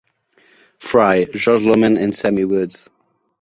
Fry, 0.79 1.25
George 1.25 1.63
Lohmann 1.63 1.95
and 1.95 2.15
Sammy 2.15 2.43
Woods. 2.43 2.89